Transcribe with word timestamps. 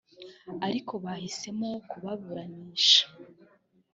ariko 0.67 0.93
bahisemo 1.03 1.69
kubaburanisha 1.89 3.03